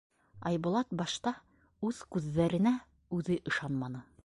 [0.51, 1.33] Айбулат башта
[1.91, 2.75] үҙ күҙҙәренә
[3.19, 4.07] үҙе ышанманы...